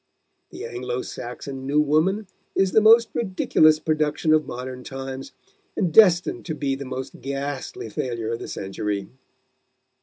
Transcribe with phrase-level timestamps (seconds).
[0.49, 5.31] The Anglo Saxon 'new woman' is the most ridiculous production of modern times,
[5.77, 9.09] and destined to be the most ghastly failure of the century."